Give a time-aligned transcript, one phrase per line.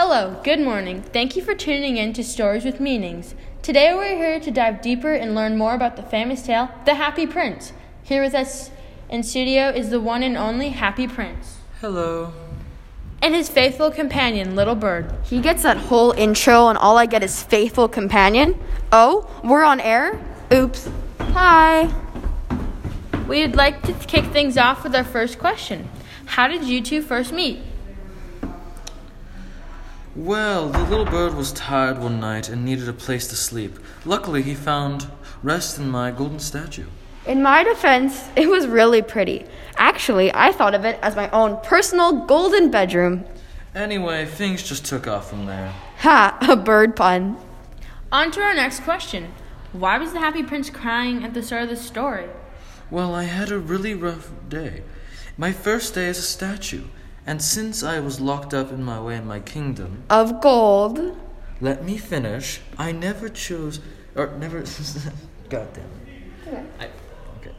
[0.00, 1.02] Hello, good morning.
[1.02, 3.34] Thank you for tuning in to Stories with Meanings.
[3.62, 7.26] Today we're here to dive deeper and learn more about the famous tale, The Happy
[7.26, 7.72] Prince.
[8.04, 8.70] Here with us
[9.10, 11.56] in studio is the one and only Happy Prince.
[11.80, 12.32] Hello.
[13.20, 15.12] And his faithful companion, Little Bird.
[15.24, 18.56] He gets that whole intro, and all I get is faithful companion.
[18.92, 20.24] Oh, we're on air?
[20.52, 20.88] Oops.
[21.18, 21.92] Hi.
[23.26, 25.88] We'd like to kick things off with our first question
[26.24, 27.62] How did you two first meet?
[30.18, 33.78] Well, the little bird was tired one night and needed a place to sleep.
[34.04, 35.06] Luckily, he found
[35.44, 36.86] rest in my golden statue.
[37.24, 39.46] In my defense, it was really pretty.
[39.76, 43.26] Actually, I thought of it as my own personal golden bedroom.
[43.76, 45.72] Anyway, things just took off from there.
[45.98, 47.36] Ha, a bird pun.
[48.10, 49.32] On to our next question
[49.70, 52.26] Why was the Happy Prince crying at the start of the story?
[52.90, 54.82] Well, I had a really rough day.
[55.36, 56.86] My first day as a statue,
[57.28, 61.14] and since I was locked up in my way in my kingdom, Of gold.
[61.60, 62.62] let me finish.
[62.78, 63.80] I never chose,
[64.16, 64.60] or never.
[65.50, 65.84] God damn
[66.54, 66.64] it.
[66.80, 66.88] I,
[67.36, 67.54] okay.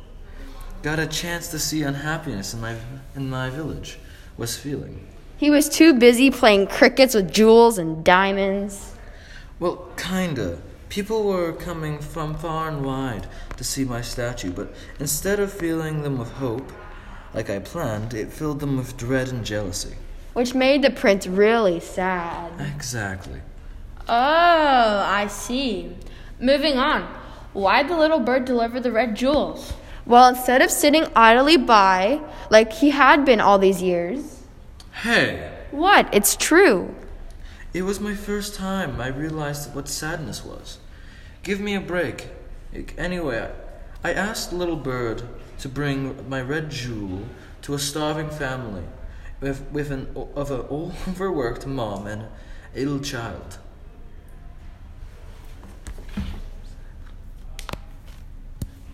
[0.82, 2.78] Got a chance to see unhappiness in my
[3.16, 4.00] in my village
[4.38, 5.06] was feeling.
[5.38, 8.96] He was too busy playing crickets with jewels and diamonds.
[9.60, 10.58] Well, kinda.
[10.90, 16.02] People were coming from far and wide to see my statue, but instead of feeling
[16.02, 16.72] them with hope,
[17.34, 19.96] like I planned, it filled them with dread and jealousy.
[20.34, 22.52] Which made the prince really sad.
[22.76, 23.42] Exactly.
[24.08, 25.96] Oh, I see.
[26.40, 27.04] Moving on.
[27.54, 29.74] Why'd the little bird deliver the red jewels?
[30.06, 34.44] Well, instead of sitting idly by, like he had been all these years.
[35.04, 35.52] Hey!
[35.72, 36.10] What?
[36.14, 36.96] It's true.
[37.74, 40.80] It was my first time I realized what sadness was.
[41.44, 42.30] Give me a break.
[42.98, 43.52] Anyway, I
[44.04, 45.24] asked little bird
[45.60, 47.24] to bring my red jewel
[47.64, 48.84] to a starving family
[49.42, 50.60] with, with an of an
[51.08, 52.26] overworked mom and
[52.76, 53.60] a little child.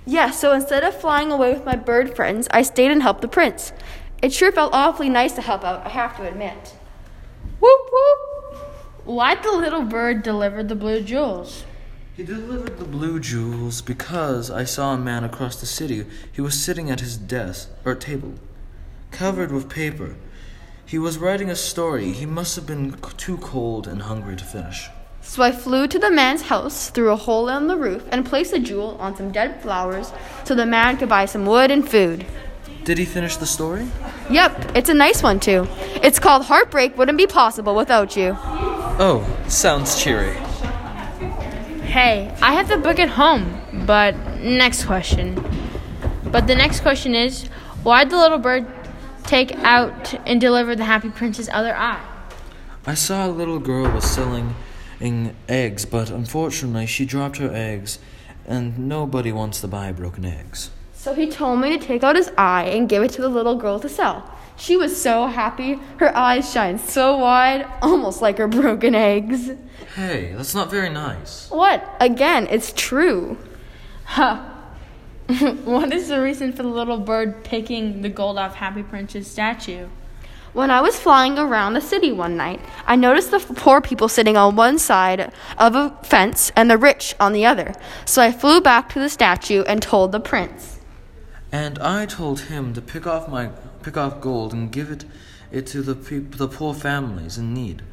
[0.07, 3.27] Yeah, so instead of flying away with my bird friends, I stayed and helped the
[3.27, 3.73] prince.
[4.21, 6.75] It sure felt awfully nice to help out, I have to admit.
[7.59, 8.57] Whoop whoop!
[9.05, 11.63] Why'd the little bird deliver the blue jewels?
[12.15, 16.05] He delivered the blue jewels because I saw a man across the city.
[16.31, 18.35] He was sitting at his desk or table,
[19.11, 20.15] covered with paper.
[20.85, 22.13] He was writing a story.
[22.13, 24.87] He must have been too cold and hungry to finish.
[25.19, 28.51] So I flew to the man's house through a hole in the roof and placed
[28.51, 30.13] the jewel on some dead flowers
[30.45, 32.25] so the man could buy some wood and food.
[32.85, 33.89] Did he finish the story?
[34.29, 35.67] Yep, it's a nice one too.
[36.01, 38.37] It's called Heartbreak Wouldn't Be Possible Without You.
[38.39, 40.37] Oh, sounds cheery.
[41.95, 45.41] Hey, I have the book at home, but next question.
[46.25, 47.47] But the next question is
[47.83, 48.67] why'd the little bird
[49.23, 52.05] take out and deliver the Happy Prince's other eye?
[52.85, 54.55] I saw a little girl was selling
[55.47, 57.97] eggs, but unfortunately she dropped her eggs,
[58.45, 60.71] and nobody wants to buy broken eggs.
[60.93, 63.55] So he told me to take out his eye and give it to the little
[63.55, 64.34] girl to sell.
[64.57, 65.79] She was so happy.
[65.97, 69.51] Her eyes shine so wide, almost like her broken eggs.
[69.95, 71.49] Hey, that's not very nice.
[71.49, 71.87] What?
[71.99, 73.37] Again, it's true.
[74.05, 74.49] Huh.
[75.63, 79.87] what is the reason for the little bird picking the gold off Happy Prince's statue?
[80.53, 84.37] When I was flying around the city one night, I noticed the poor people sitting
[84.37, 87.73] on one side of a fence and the rich on the other.
[88.05, 90.79] So I flew back to the statue and told the prince.
[91.51, 93.49] And I told him to pick off my
[93.85, 95.05] pick off gold and give it
[95.51, 97.83] it to the peop- the poor families in need.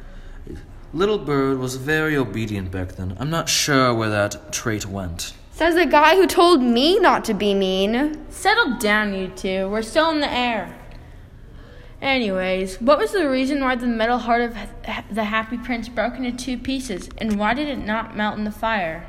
[0.91, 3.15] Little Bird was very obedient back then.
[3.19, 5.33] I'm not sure where that trait went.
[5.51, 8.25] Says the guy who told me not to be mean.
[8.31, 9.69] Settle down, you two.
[9.69, 10.75] We're still in the air.
[12.01, 14.57] Anyways, what was the reason why the metal heart of
[15.11, 18.51] the Happy Prince broke into two pieces, and why did it not melt in the
[18.51, 19.07] fire?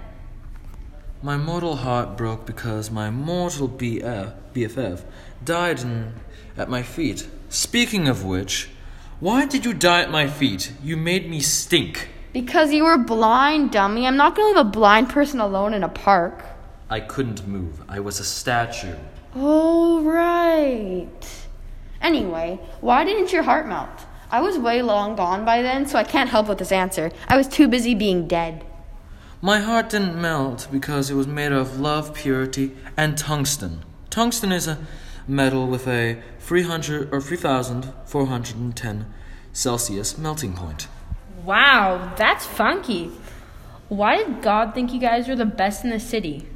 [1.22, 5.02] My mortal heart broke because my mortal BF, BFF
[5.44, 6.12] died in,
[6.56, 7.28] at my feet.
[7.48, 8.70] Speaking of which,
[9.20, 10.72] why did you die at my feet?
[10.82, 12.08] You made me stink.
[12.32, 14.06] Because you were blind, dummy.
[14.06, 16.44] I'm not to leave a blind person alone in a park.
[16.90, 17.82] I couldn't move.
[17.88, 18.96] I was a statue.
[19.34, 21.46] Oh, right.
[22.00, 24.04] Anyway, why didn't your heart melt?
[24.30, 27.10] I was way long gone by then, so I can't help with this answer.
[27.28, 28.64] I was too busy being dead.
[29.40, 33.84] My heart didn't melt because it was made of love, purity, and tungsten.
[34.10, 34.78] Tungsten is a
[35.26, 39.06] metal with a 300 or 3410
[39.52, 40.88] Celsius melting point.
[41.44, 43.12] Wow, that's funky.
[43.88, 46.48] Why did God think you guys were the best in the city?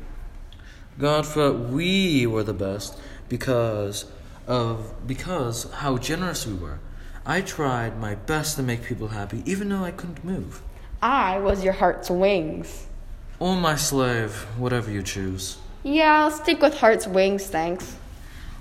[0.99, 2.99] God thought we were the best
[3.29, 4.07] because
[4.47, 6.81] of because how generous we were.
[7.25, 10.63] I tried my best to make people happy, even though I couldn't move.
[11.03, 12.87] I was your heart's wings.
[13.39, 15.59] Or my slave, whatever you choose.
[15.85, 17.97] Yeah, I'll stick with heart's wings, thanks.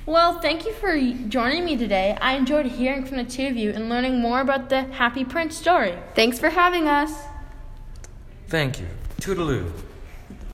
[0.07, 2.17] Well, thank you for joining me today.
[2.21, 5.57] I enjoyed hearing from the two of you and learning more about the Happy Prince
[5.57, 5.99] story.
[6.15, 7.11] Thanks for having us.
[8.47, 8.87] Thank you.
[9.19, 9.69] Toodaloo.